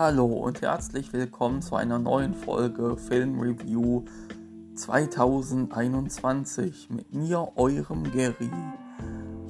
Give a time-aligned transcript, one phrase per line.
[0.00, 4.04] Hallo und herzlich willkommen zu einer neuen Folge Film Review
[4.74, 8.48] 2021 mit mir, eurem Gary.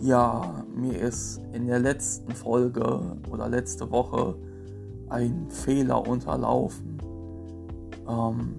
[0.00, 4.34] Ja, mir ist in der letzten Folge oder letzte Woche
[5.08, 6.98] ein Fehler unterlaufen.
[8.08, 8.56] Ähm,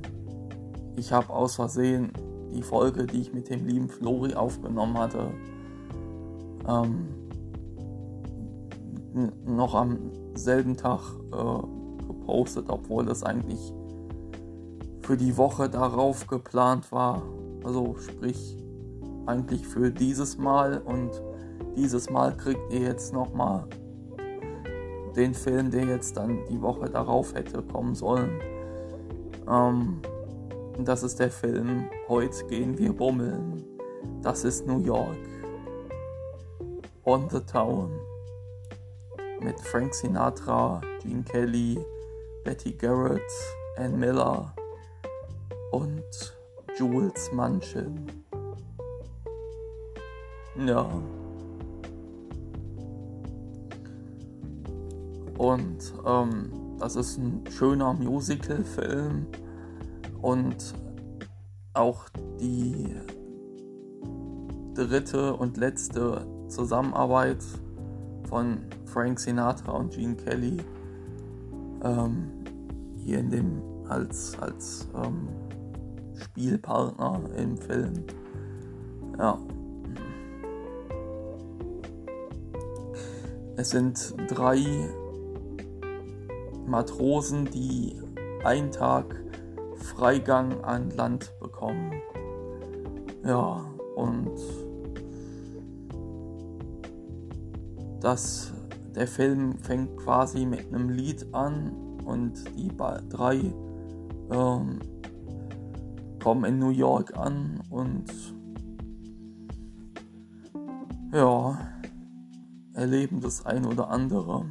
[0.95, 2.13] ich habe aus Versehen
[2.55, 5.29] die Folge, die ich mit dem lieben Flori aufgenommen hatte,
[6.69, 7.09] ähm,
[9.45, 9.99] noch am
[10.35, 11.01] selben Tag
[11.33, 11.80] äh,
[12.31, 13.73] gepostet, obwohl das eigentlich
[15.01, 17.21] für die Woche darauf geplant war.
[17.63, 18.57] Also sprich
[19.25, 21.11] eigentlich für dieses Mal und
[21.75, 23.65] dieses Mal kriegt ihr jetzt nochmal
[25.15, 28.39] den Film, der jetzt dann die Woche darauf hätte kommen sollen.
[29.49, 30.01] Ähm,
[30.79, 33.63] das ist der Film Heute gehen wir bummeln.
[34.21, 35.17] Das ist New York.
[37.03, 37.91] On the Town.
[39.41, 41.83] Mit Frank Sinatra, Gene Kelly,
[42.43, 43.21] Betty Garrett,
[43.77, 44.53] Ann Miller
[45.71, 46.03] und
[46.77, 48.05] Jules Manchin.
[50.65, 50.89] Ja.
[55.37, 59.27] Und ähm, das ist ein schöner Musical-Film
[60.21, 60.73] und
[61.73, 62.95] auch die
[64.73, 67.43] dritte und letzte Zusammenarbeit
[68.29, 70.57] von Frank Sinatra und Gene Kelly
[71.83, 72.31] ähm,
[72.97, 75.27] hier in dem als, als ähm,
[76.13, 77.93] Spielpartner im Film.
[79.17, 79.37] Ja.
[83.57, 84.89] Es sind drei
[86.65, 87.95] Matrosen, die
[88.43, 89.15] einen Tag
[89.75, 91.91] Freigang an Land bekommen.
[93.23, 93.63] Ja,
[93.95, 94.31] und
[97.99, 98.53] das
[98.95, 101.71] der Film fängt quasi mit einem Lied an
[102.05, 102.69] und die
[103.09, 103.53] drei
[104.31, 104.79] ähm,
[106.21, 108.05] kommen in New York an und
[111.13, 111.57] ja,
[112.73, 114.45] erleben das ein oder andere.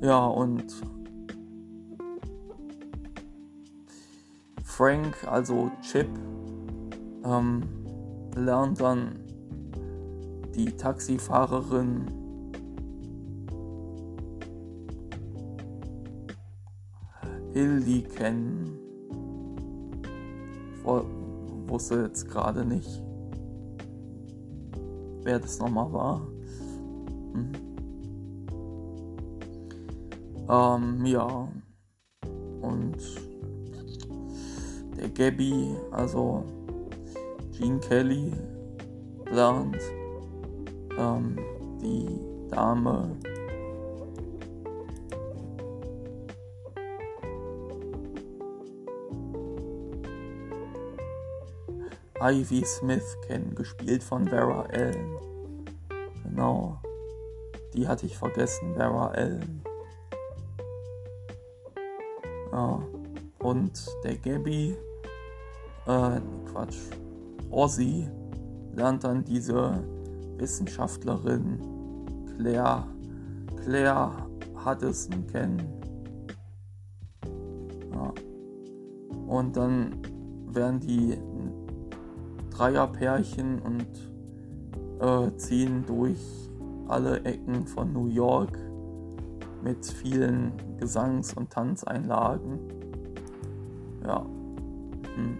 [0.00, 0.64] Ja, und
[4.62, 6.08] Frank, also Chip,
[7.24, 7.62] ähm,
[8.36, 9.20] lernt dann
[10.54, 12.23] die Taxifahrerin
[17.54, 17.62] Ich
[21.68, 23.00] wusste jetzt gerade nicht,
[25.22, 26.26] wer das nochmal war.
[27.32, 27.52] Mhm.
[30.48, 31.48] Ähm, ja.
[32.60, 32.96] Und
[34.96, 36.44] der Gabby, also
[37.52, 38.32] Gene Kelly,
[39.30, 39.78] lernt
[40.98, 41.38] ähm,
[41.80, 42.08] die
[42.50, 43.10] Dame
[52.24, 55.18] Ivy Smith kennen, gespielt von Vera Allen.
[56.22, 56.80] Genau.
[57.74, 59.62] Die hatte ich vergessen, Vera Allen.
[62.50, 62.82] Ja.
[63.40, 64.74] Und der Gabby,
[65.86, 66.20] äh,
[66.50, 66.78] Quatsch,
[67.50, 68.08] Ozzy
[68.72, 69.84] lernt dann diese
[70.38, 71.58] Wissenschaftlerin
[72.38, 72.86] Claire,
[73.62, 74.12] Claire
[74.64, 75.60] Huddison kennen.
[77.92, 78.14] Ja.
[79.26, 80.00] Und dann
[80.46, 81.18] werden die
[82.56, 83.86] Dreierpärchen und
[85.00, 86.18] äh, ziehen durch
[86.88, 88.58] alle Ecken von New York
[89.62, 92.58] mit vielen Gesangs- und Tanzeinlagen.
[94.04, 94.24] Ja.
[95.16, 95.38] Hm.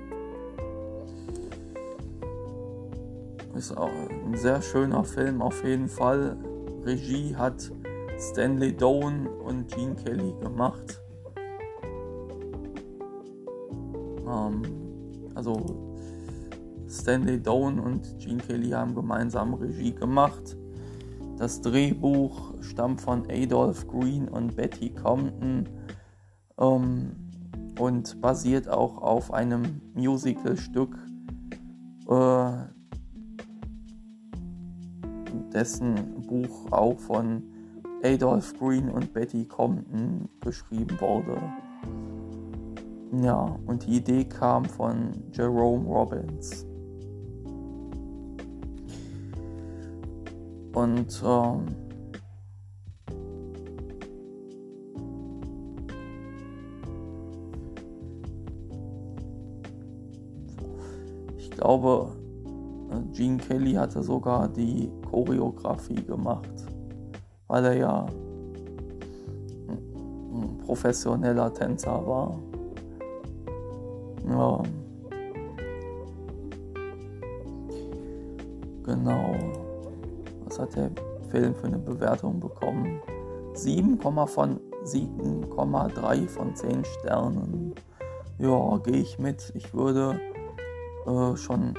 [3.55, 3.91] Ist auch
[4.27, 6.37] ein sehr schöner Film auf jeden Fall.
[6.85, 7.71] Regie hat
[8.19, 11.01] Stanley Doan und Gene Kelly gemacht.
[14.27, 14.63] Ähm,
[15.35, 15.94] also
[16.95, 20.57] Stanley Doan und Gene Kelly haben gemeinsam Regie gemacht.
[21.37, 25.69] Das Drehbuch stammt von Adolph Green und Betty Compton
[26.59, 27.17] ähm,
[27.79, 30.97] und basiert auch auf einem Musicalstück,
[32.09, 32.53] äh,
[35.53, 37.43] dessen Buch auch von
[38.05, 41.41] Adolph Green und Betty Compton geschrieben wurde.
[43.23, 46.67] Ja, und die Idee kam von Jerome Robbins.
[50.75, 51.67] Und ähm,
[61.39, 62.09] ich glaube,
[63.13, 66.51] Gene Kelly hatte sogar die Choreografie gemacht,
[67.47, 68.07] weil er ja
[70.67, 72.39] professioneller Tänzer war.
[74.29, 74.63] Ja.
[78.85, 79.64] Genau.
[80.55, 80.91] Was hat der
[81.31, 83.03] Film für eine Bewertung bekommen?
[83.55, 87.75] 7,3 von 10 Sternen.
[88.39, 89.51] Ja, gehe ich mit.
[89.57, 90.21] Ich würde
[91.07, 91.75] äh, schon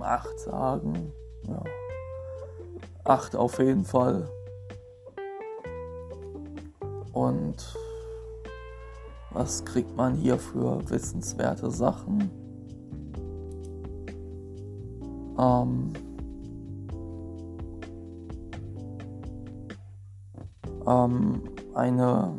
[0.00, 1.12] 8 sagen.
[1.46, 1.62] Ja.
[3.04, 4.28] 8 auf jeden Fall.
[7.12, 7.76] Und
[9.30, 12.28] was kriegt man hier für wissenswerte Sachen?
[15.38, 15.92] Ähm,
[20.86, 21.42] ähm,
[21.74, 22.38] eine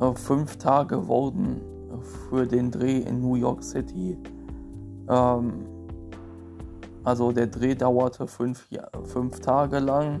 [0.00, 1.60] äh, fünf Tage wurden
[2.02, 4.16] für den Dreh in New York City.
[5.08, 5.52] Ähm,
[7.04, 8.68] also der Dreh dauerte fünf,
[9.04, 10.20] fünf Tage lang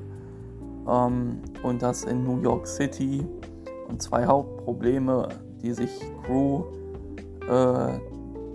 [0.88, 3.26] ähm, und das in New York City.
[3.88, 5.28] Und zwei Hauptprobleme,
[5.62, 5.90] die sich
[6.24, 6.62] Crew,
[7.48, 7.98] äh,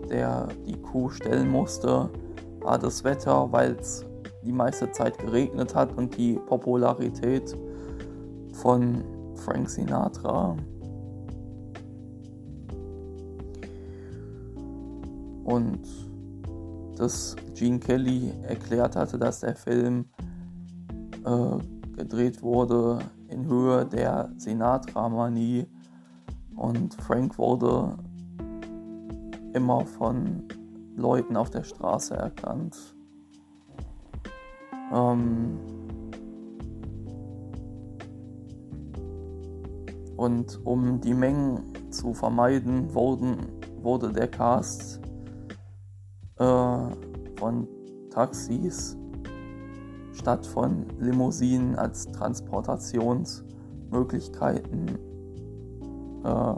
[0.10, 2.10] der die Crew stellen musste,
[2.62, 4.06] war das Wetter, weil es
[4.46, 7.58] die meiste Zeit geregnet hat und die Popularität
[8.54, 9.04] von
[9.36, 10.56] Frank Sinatra.
[15.44, 15.82] Und
[16.98, 20.06] dass Gene Kelly erklärt hatte, dass der Film
[21.26, 23.00] äh, gedreht wurde
[23.30, 25.68] in Höhe der Sinatra-Manie
[26.56, 27.98] und Frank wurde
[29.54, 30.44] immer von
[30.96, 32.95] Leuten auf der Straße erkannt.
[34.94, 35.58] Ähm
[40.18, 43.38] und um die Mengen zu vermeiden, wurden,
[43.82, 45.00] wurde der Cast
[46.38, 46.78] äh,
[47.38, 47.68] von
[48.10, 48.98] Taxis
[50.14, 55.00] statt von Limousinen als Transportationsmöglichkeiten
[56.24, 56.56] äh,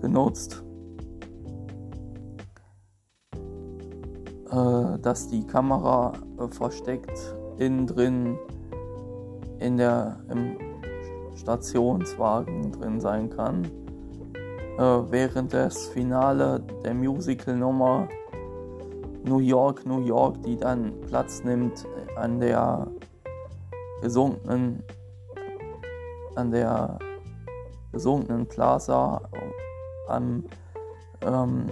[0.00, 0.64] genutzt.
[4.54, 8.38] Äh, dass die Kamera äh, versteckt innen drin
[9.58, 10.56] in der, im
[11.34, 13.64] Stationswagen drin sein kann.
[14.78, 18.08] Äh, während das Finale der Musical-Nummer
[19.24, 21.84] New York, New York, die dann Platz nimmt
[22.16, 22.86] an der
[24.02, 24.84] gesunkenen,
[26.36, 26.96] an der
[27.90, 29.20] gesunkenen Plaza
[30.06, 30.44] am
[31.22, 31.66] ähm,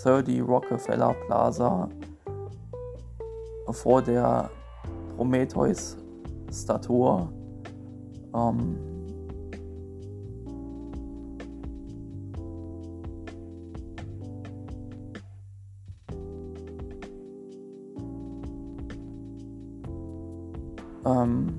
[0.00, 1.88] 30 Rockefeller Plaza
[3.72, 4.50] vor der
[5.16, 7.28] Prometheus-Statue.
[8.34, 8.76] Ähm,
[21.04, 21.58] ähm,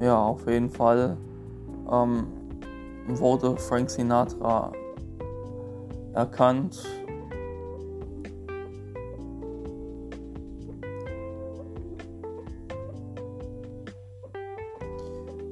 [0.00, 1.16] ja, auf jeden Fall
[1.92, 2.26] ähm,
[3.06, 4.72] wurde Frank Sinatra
[6.14, 6.82] erkannt.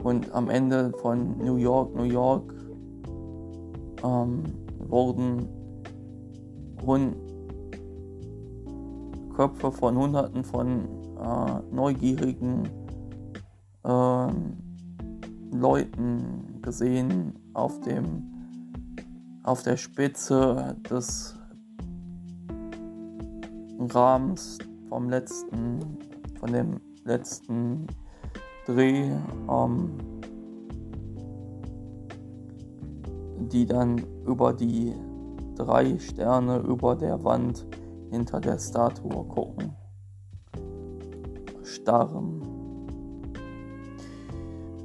[0.02, 2.54] Und am Ende von New York, New York
[4.02, 4.42] ähm,
[4.88, 5.46] wurden
[6.84, 7.16] Hund
[9.36, 12.68] Köpfe von Hunderten von äh, neugierigen
[13.84, 14.28] äh,
[15.52, 18.24] Leuten gesehen auf dem
[19.42, 21.34] auf der Spitze des
[23.78, 25.98] Rahmens vom letzten
[26.38, 27.86] von dem letzten
[28.66, 29.10] Dreh
[29.48, 29.90] ähm,
[33.48, 34.94] die dann über die
[35.56, 37.66] drei Sterne über der Wand
[38.10, 39.74] hinter der Statue gucken.
[41.62, 42.39] Starren.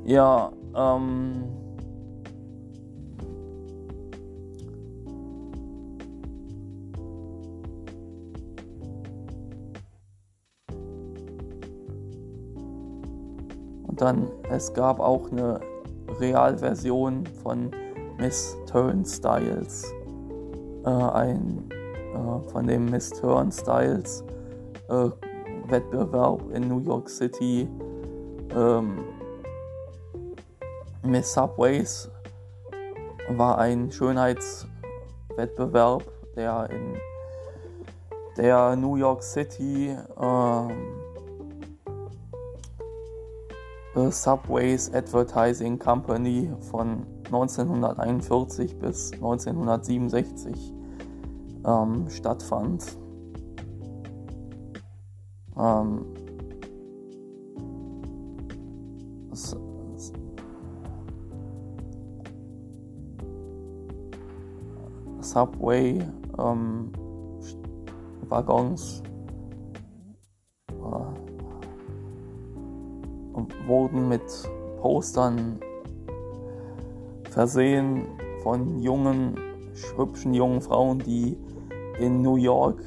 [0.06, 1.46] Ja, ähm.
[13.88, 15.60] Und dann, es gab auch eine
[16.20, 17.72] Realversion von
[18.20, 19.92] Miss Turnstiles.
[20.86, 24.24] Äh, ein äh, von dem Miss Turnstiles
[24.90, 25.10] äh,
[25.68, 27.68] Wettbewerb in New York City.
[28.56, 29.00] Ähm,
[31.06, 32.10] Miss Subways
[33.30, 36.04] war ein Schönheitswettbewerb,
[36.36, 36.98] der in
[38.36, 40.72] der New York City ähm,
[43.96, 50.74] äh, Subways Advertising Company von 1941 bis 1967
[51.66, 52.98] ähm, stattfand.
[55.56, 56.06] Ähm,
[65.36, 66.02] Subway
[66.40, 66.94] ähm,
[68.30, 69.04] Waggons
[70.70, 70.74] äh,
[73.68, 74.24] wurden mit
[74.80, 75.60] Postern
[77.32, 78.08] versehen
[78.44, 79.36] von jungen,
[79.98, 81.38] hübschen jungen Frauen, die
[82.00, 82.82] in New York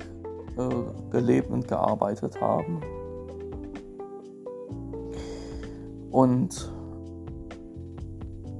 [0.57, 2.81] äh, gelebt und gearbeitet haben.
[6.11, 6.73] Und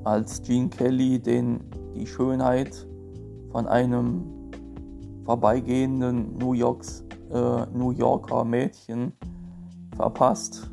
[0.05, 1.61] als Gene Kelly den,
[1.95, 2.87] die Schönheit
[3.51, 4.25] von einem
[5.25, 9.13] vorbeigehenden New, Yorks, äh, New Yorker Mädchen
[9.97, 10.71] verpasst,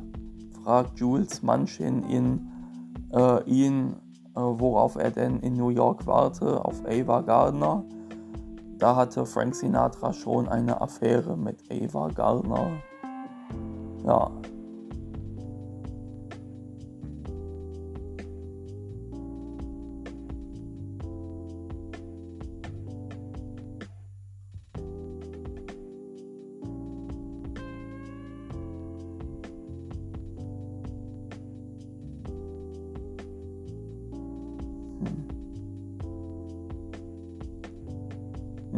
[0.62, 2.50] fragt Jules Manchin ihn,
[3.12, 3.96] äh, ihn
[4.36, 7.82] äh, worauf er denn in New York warte, auf Ava Gardner.
[8.78, 12.72] Da hatte Frank Sinatra schon eine Affäre mit Ava Gardner.
[14.04, 14.30] Ja,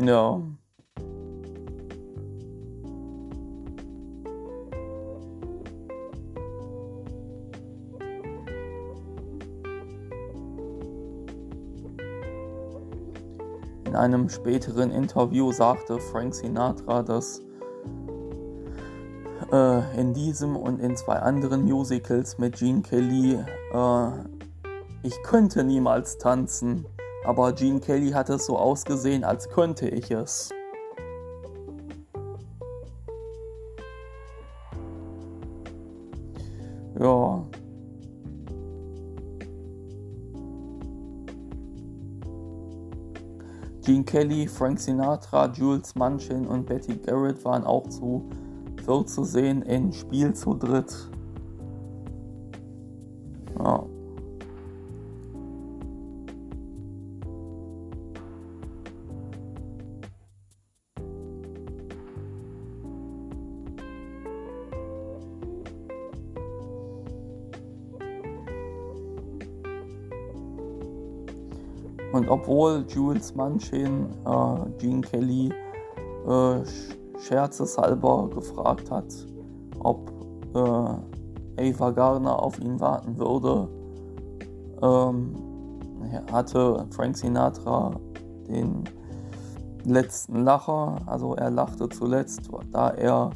[0.00, 0.40] Ja.
[13.84, 17.42] In einem späteren Interview sagte Frank Sinatra, dass
[19.50, 23.34] äh, in diesem und in zwei anderen Musicals mit Gene Kelly
[23.72, 24.10] äh,
[25.02, 26.86] ich könnte niemals tanzen
[27.24, 30.50] aber Gene Kelly hat es so ausgesehen, als könnte ich es.
[36.98, 37.46] Ja.
[43.84, 48.28] Gene Kelly, Frank Sinatra, Jules Manchin und Betty Garrett waren auch zu
[48.88, 51.10] viert zu sehen in Spiel zu dritt.
[72.28, 75.50] Obwohl Jules Manchin äh, Gene Kelly
[76.26, 76.60] äh,
[77.18, 79.12] scherzeshalber gefragt hat,
[79.80, 80.10] ob
[80.54, 83.68] äh, Ava Gardner auf ihn warten würde,
[84.82, 85.34] ähm,
[86.30, 87.98] hatte Frank Sinatra
[88.46, 88.84] den
[89.84, 93.30] letzten Lacher, also er lachte zuletzt, da er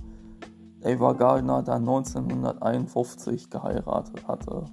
[0.85, 4.65] Ava Gardner dann 1951 geheiratet hatte.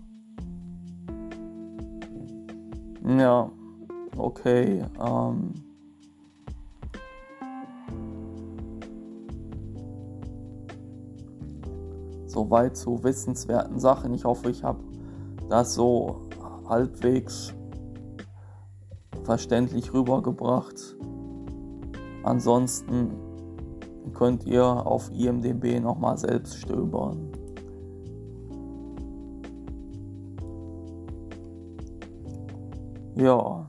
[3.06, 3.50] Ja
[4.20, 4.86] okay.
[5.00, 5.54] Ähm,
[12.30, 14.14] Soweit zu wissenswerten Sachen.
[14.14, 14.80] Ich hoffe, ich habe
[15.50, 16.28] das so
[16.70, 17.56] halbwegs
[19.24, 20.96] verständlich rübergebracht.
[22.22, 23.10] Ansonsten
[24.14, 27.32] könnt ihr auf IMDB nochmal selbst stöbern.
[33.16, 33.69] Ja.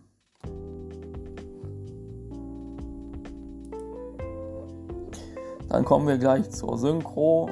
[5.71, 7.49] Dann kommen wir gleich zur Synchro.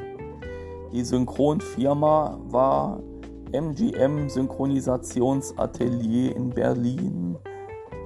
[0.93, 2.99] Die Synchronfirma war
[3.53, 7.39] MGM Synchronisationsatelier in Berlin.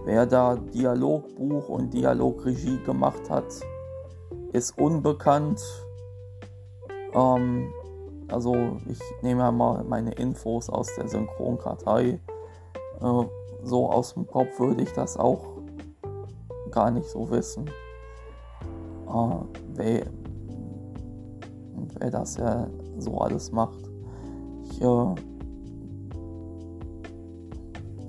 [0.04, 3.46] Wer da Dialogbuch und Dialogregie gemacht hat,
[4.52, 5.62] ist unbekannt.
[7.14, 7.72] Ähm,
[8.28, 12.20] also ich nehme mal meine Infos aus der Synchronkartei.
[13.00, 13.24] Äh,
[13.62, 15.42] so aus dem Kopf würde ich das auch
[16.70, 17.70] gar nicht so wissen.
[19.12, 20.06] Äh, wer,
[21.98, 22.66] wer das ja
[22.98, 23.78] so alles macht.
[24.64, 25.14] Ich, äh,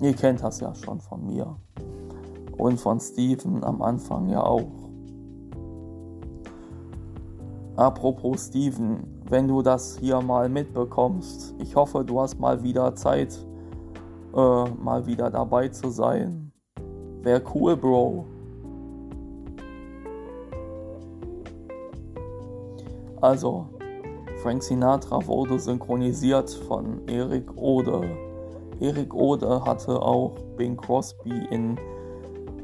[0.02, 1.58] ihr kennt das ja schon von mir.
[2.58, 4.84] Und von Steven am Anfang ja auch.
[7.76, 13.36] Apropos Steven, wenn du das hier mal mitbekommst, ich hoffe, du hast mal wieder Zeit,
[14.34, 16.52] äh, mal wieder dabei zu sein.
[17.24, 18.33] Wäre cool, Bro.
[23.24, 23.70] Also,
[24.42, 28.02] Frank Sinatra wurde synchronisiert von Eric Ode.
[28.82, 31.80] Eric Ode hatte auch Bing Crosby in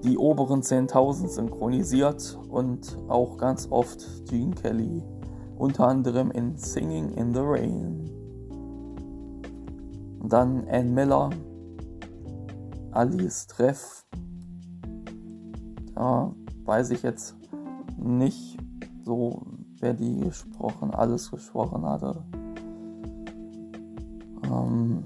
[0.04, 5.02] die oberen 10.000 synchronisiert und auch ganz oft Gene Kelly,
[5.58, 8.12] unter anderem in Singing in the Rain.
[10.26, 11.30] Dann Ann Miller,
[12.92, 14.06] Alice Treff,
[15.96, 16.36] da
[16.66, 17.38] weiß ich jetzt
[17.98, 18.58] nicht
[19.06, 19.42] so,
[19.82, 22.24] wer die gesprochen, alles gesprochen hatte.
[24.44, 25.06] Ähm,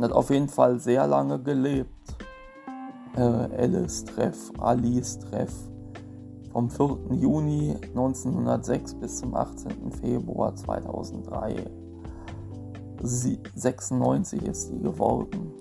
[0.00, 2.16] hat auf jeden Fall sehr lange gelebt.
[3.16, 5.52] Äh, Alice Treff, Alice Treff.
[6.52, 6.98] Vom 4.
[7.12, 9.92] Juni 1906 bis zum 18.
[9.92, 11.64] Februar 2003.
[13.02, 15.52] Sie, 96 ist sie geworden.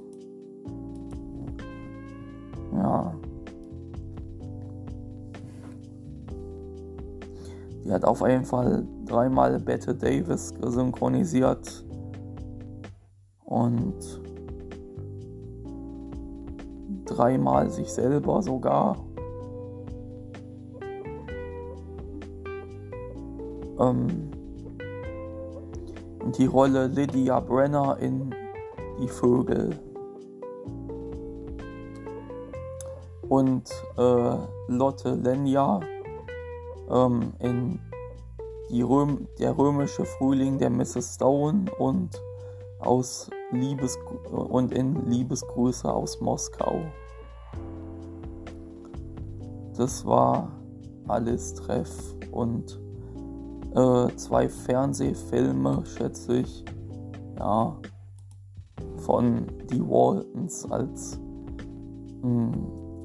[7.90, 11.84] Die hat auf jeden Fall dreimal Bette Davis gesynchronisiert.
[13.46, 13.96] Und
[17.06, 18.96] dreimal sich selber sogar.
[23.80, 24.30] Ähm,
[26.38, 28.30] die Rolle Lydia Brenner in
[29.00, 29.72] Die Vögel.
[33.28, 33.68] Und
[33.98, 34.36] äh,
[34.68, 35.80] Lotte Lenya
[36.90, 37.80] ähm, in
[38.72, 41.16] Röm der römische Frühling der Mrs.
[41.16, 42.22] Stone und
[42.80, 43.98] aus Liebes
[44.32, 46.82] und in Liebesgrüße aus Moskau.
[49.76, 50.52] Das war
[51.08, 52.80] alles Treff und
[53.76, 56.66] äh, zwei Fernsehfilme, schätze ich,
[57.38, 57.78] ja,
[58.98, 61.20] von die Waltons als
[62.22, 62.54] mh, hm,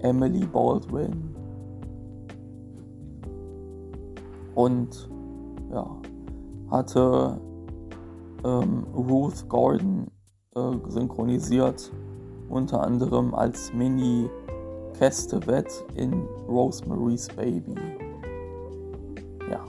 [0.01, 1.35] Emily Baldwin.
[4.55, 5.09] Und
[5.73, 5.87] ja,
[6.71, 7.41] hatte
[8.45, 10.07] ähm, Ruth Gordon
[10.55, 11.91] äh, synchronisiert,
[12.49, 14.29] unter anderem als Minnie
[14.99, 16.13] Castevet in
[16.49, 17.75] Rosemary's Baby.
[19.51, 19.61] Ja,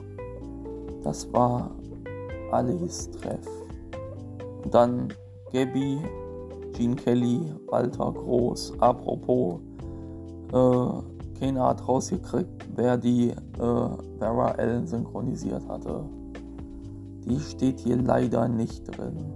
[1.04, 1.72] das war
[2.52, 3.48] Alice Treff.
[4.64, 5.14] Und dann
[5.52, 6.00] Gabby,
[6.74, 8.74] Gene Kelly, Walter Groß.
[8.80, 9.60] Apropos,
[10.54, 13.38] äh, keiner hat rausgekriegt, wer die äh,
[14.20, 16.06] Vera Ellen synchronisiert hatte.
[17.26, 19.34] Die steht hier leider nicht drin.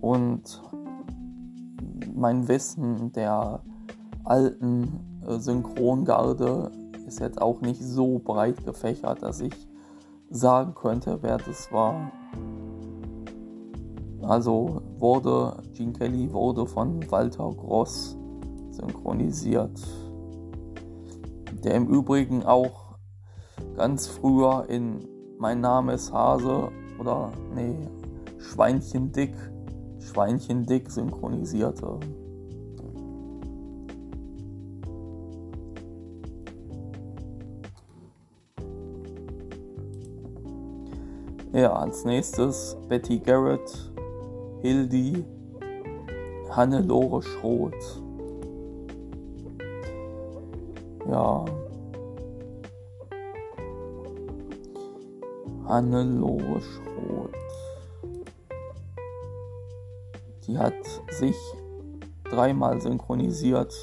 [0.00, 0.62] Und
[2.14, 3.60] mein Wissen der
[4.24, 6.70] alten äh, Synchrongarde
[7.06, 9.68] ist jetzt auch nicht so breit gefächert, dass ich
[10.30, 12.10] sagen könnte, wer das war.
[14.22, 18.16] Also wurde Gene Kelly wurde von Walter Gross
[18.70, 19.78] synchronisiert,
[21.62, 22.96] der im Übrigen auch
[23.76, 25.06] ganz früher in
[25.38, 27.76] Mein Name ist Hase oder nee,
[28.38, 29.34] Schweinchen Dick,
[29.98, 32.00] Schweinchen Dick synchronisierte.
[41.52, 43.93] Ja, als nächstes Betty Garrett,
[44.64, 45.22] Hildi,
[46.48, 48.02] Hannelore Schroth.
[51.06, 51.44] Ja,
[55.66, 57.34] Hannelore Schroth.
[60.46, 60.72] Die hat
[61.10, 61.36] sich
[62.30, 63.74] dreimal synchronisiert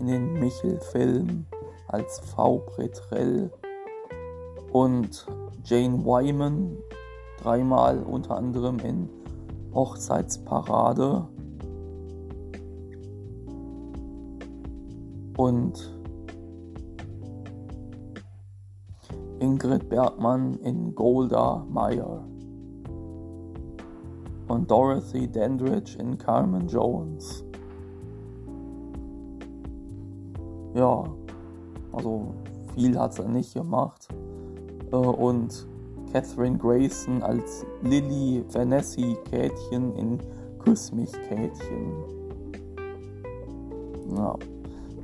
[0.00, 1.46] in den Michel-Filmen
[1.88, 2.60] als V.
[2.60, 3.50] Pretrell
[4.72, 5.26] und
[5.64, 6.78] Jane Wyman
[7.38, 9.10] dreimal unter anderem in
[9.76, 11.28] Hochzeitsparade
[15.36, 15.98] und
[19.38, 22.24] Ingrid Bergmann in Golda Meyer
[24.48, 27.44] und Dorothy Dandridge in Carmen Jones.
[30.74, 31.04] Ja,
[31.92, 32.34] also
[32.74, 34.08] viel hat sie nicht gemacht.
[34.90, 35.66] Äh, und
[36.12, 40.18] Catherine Grayson als Lily Vanessi Kätchen in
[40.58, 41.92] Küss mich Kätchen.
[44.16, 44.34] Ja,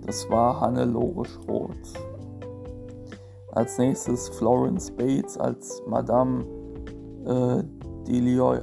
[0.06, 1.92] das war Hannelore Schroth.
[3.52, 6.44] Als nächstes Florence Bates als Madame
[7.26, 7.62] äh,
[8.06, 8.56] Delio,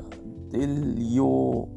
[0.52, 1.70] Delioowska.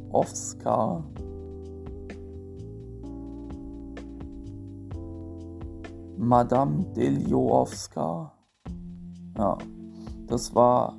[6.16, 8.32] Madame Delioowska.
[9.36, 9.58] Ja,
[10.26, 10.96] das war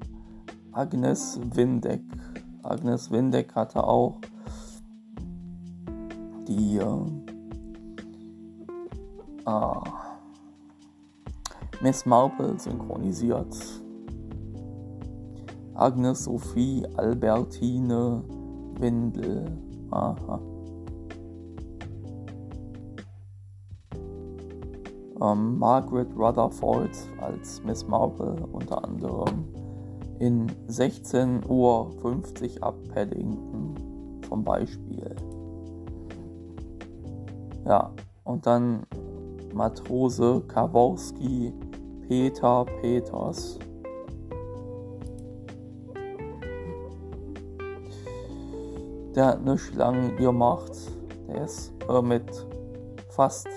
[0.71, 2.01] Agnes Windeck.
[2.63, 4.19] Agnes Windeck hatte auch
[6.47, 7.05] die äh,
[9.45, 9.83] ah,
[11.81, 13.55] Miss Marple synchronisiert.
[15.75, 18.23] Agnes Sophie Albertine
[18.79, 19.45] Windel.
[19.91, 20.52] Aha.
[25.23, 29.45] Ähm, Margaret Rutherford als Miss Marple unter anderem
[30.19, 33.73] in 16.50 Uhr ab Paddington
[34.27, 35.15] zum Beispiel.
[37.65, 37.91] Ja,
[38.25, 38.83] und dann
[39.53, 41.53] Matrose Kaworski
[42.07, 43.59] Peter Peters.
[49.15, 50.73] Der hat eine Schlange gemacht.
[51.27, 52.25] Der ist äh, mit
[53.09, 53.47] fast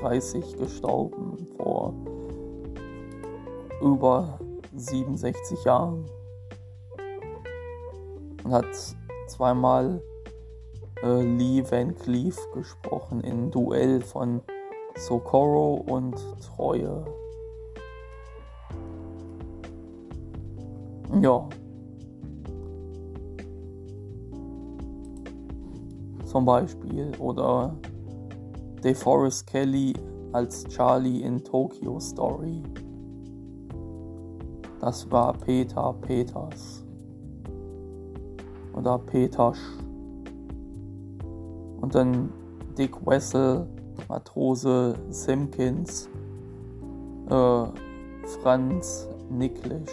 [0.00, 1.94] 30 gestorben vor
[3.80, 4.38] über
[4.74, 6.04] 67 Jahren.
[8.44, 8.66] Und hat
[9.26, 10.02] zweimal
[11.02, 14.40] äh, Lee Van Cleef gesprochen in Duell von
[14.96, 17.04] Socorro und Treue.
[21.20, 21.48] Ja.
[26.24, 27.12] Zum Beispiel.
[27.18, 27.76] Oder
[28.82, 29.94] DeForest Kelly
[30.32, 32.62] als Charlie in Tokyo Story.
[34.80, 36.84] Das war Peter Peters.
[38.74, 39.58] Oder Peters.
[41.80, 42.32] Und dann
[42.76, 43.66] Dick Wessel,
[44.08, 46.08] Matrose Simpkins,
[47.30, 47.64] äh,
[48.42, 49.90] Franz Nicklisch.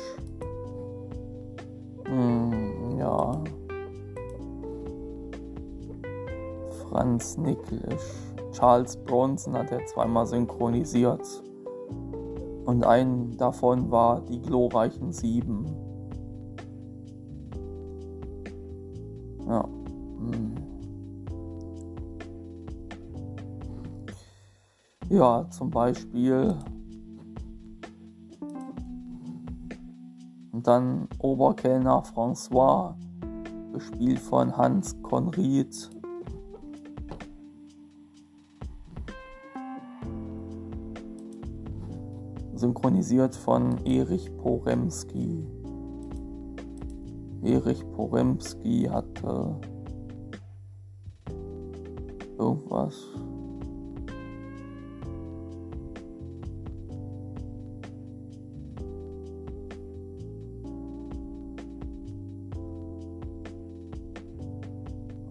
[2.05, 3.43] Hm, ja.
[6.89, 8.32] Franz Nicklisch.
[8.53, 11.27] Charles Bronson hat er zweimal synchronisiert.
[12.65, 15.65] Und ein davon war die glorreichen Sieben.
[19.47, 19.65] Ja.
[20.19, 20.55] Hm.
[25.09, 26.55] Ja, zum Beispiel.
[30.51, 32.93] Und dann Oberkellner François,
[33.73, 35.89] gespielt von Hans Konried.
[42.63, 45.45] Synchronisiert von Erich Poremski.
[47.43, 49.59] Erich Poremski hatte
[52.37, 52.95] irgendwas.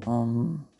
[0.06, 0.71] Ähm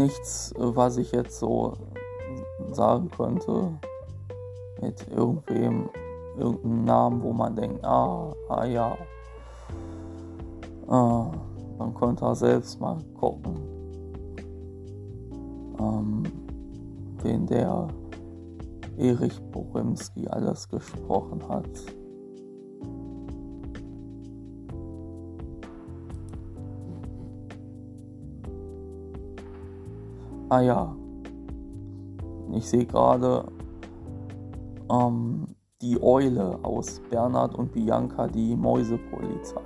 [0.00, 1.74] Nichts, was ich jetzt so
[2.72, 3.68] sagen könnte
[4.80, 5.90] mit irgendwem,
[6.38, 8.96] irgendeinem Namen, wo man denkt, ah, ah ja.
[10.88, 11.30] Ah,
[11.78, 13.56] man könnte selbst mal gucken,
[15.78, 16.22] ähm,
[17.22, 17.88] wen der
[18.96, 21.68] Erich Borimski alles gesprochen hat.
[30.52, 30.96] Ah ja,
[32.52, 33.44] ich sehe gerade
[34.90, 35.46] ähm,
[35.80, 39.60] die Eule aus Bernhard und Bianca, die Mäusepolizei.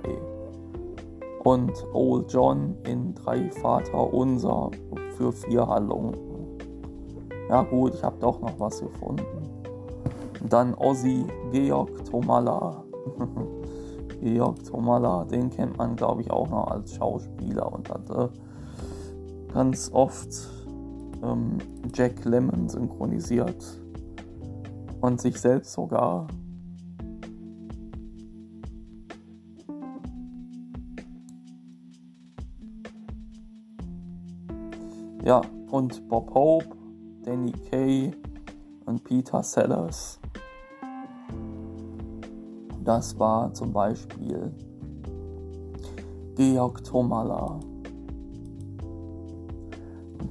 [1.43, 4.69] Und Old John in Drei Vater Unser
[5.17, 6.59] für vier Halunken.
[7.49, 9.23] Ja gut, ich habe doch noch was gefunden.
[10.39, 12.83] Und dann Ozzy Georg Tomalla.
[14.21, 18.29] Georg Tomalla, den kennt man glaube ich auch noch als Schauspieler und hatte
[19.51, 20.54] ganz oft
[21.25, 21.57] ähm,
[21.93, 23.81] Jack Lemmon synchronisiert
[25.01, 26.27] und sich selbst sogar.
[35.23, 36.77] Ja, und Bob Hope,
[37.23, 38.11] Danny Kay
[38.85, 40.19] und Peter Sellers.
[42.83, 44.53] Das war zum Beispiel
[46.35, 47.59] Georg Tomala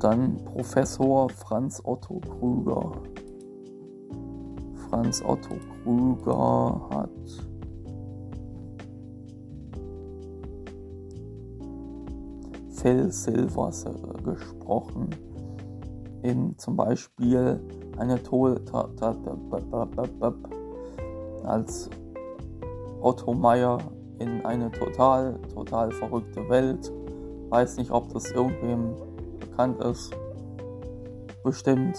[0.03, 2.93] dann Professor Franz Otto Krüger.
[4.89, 7.11] Franz Otto Krüger hat
[12.71, 13.85] Phil Silvers
[14.25, 15.11] gesprochen.
[16.23, 17.61] In zum Beispiel
[17.99, 18.63] eine Tod
[21.45, 21.91] als
[23.01, 23.79] Otto Meyer
[24.19, 26.91] in eine total, total verrückte Welt
[27.55, 28.97] Weiß nicht, ob das irgendwem
[29.55, 30.13] bekannt ist.
[31.43, 31.99] Bestimmt.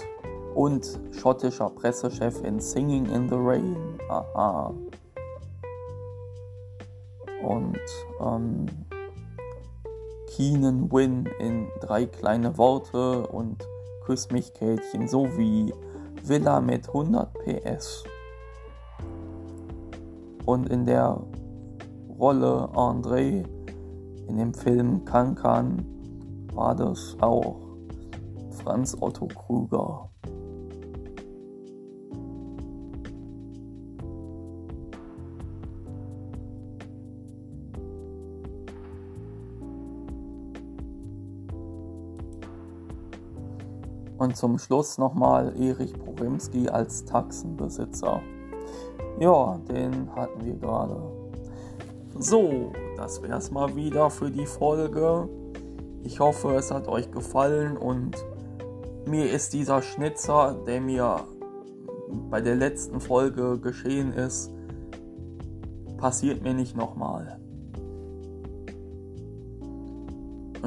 [0.53, 3.99] Und schottischer Pressechef in Singing in the Rain.
[4.09, 4.73] Aha.
[7.43, 7.79] Und
[8.21, 8.65] ähm,
[10.27, 13.67] Keenan Win in drei kleine Worte und
[14.05, 15.73] Küss mich Kätchen sowie
[16.23, 18.03] Villa mit 100 PS.
[20.45, 21.21] Und in der
[22.17, 23.45] Rolle André
[24.27, 25.94] in dem Film Kankan
[26.55, 27.57] war das auch
[28.63, 30.09] Franz Otto Krüger.
[44.17, 48.21] Und zum Schluss nochmal Erich Poremski als Taxenbesitzer.
[49.19, 50.95] Ja, den hatten wir gerade.
[52.17, 55.27] So, das wäre es mal wieder für die Folge.
[56.05, 58.15] Ich hoffe, es hat euch gefallen und
[59.07, 61.25] mir ist dieser Schnitzer, der mir
[62.29, 64.51] bei der letzten Folge geschehen ist,
[65.97, 67.39] passiert mir nicht nochmal.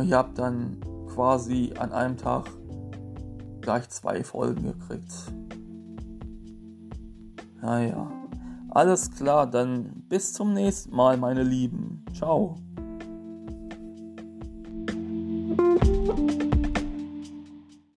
[0.03, 2.51] Ich habe dann quasi an einem Tag
[3.61, 5.13] gleich zwei Folgen gekriegt.
[7.63, 8.11] Naja,
[8.71, 12.05] alles klar, dann bis zum nächsten Mal, meine Lieben.
[12.13, 12.57] Ciao.